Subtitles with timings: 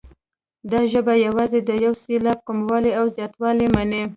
[0.71, 4.01] دا ژبه یوازې د یو سېلاب کموالی او زیاتوالی مني.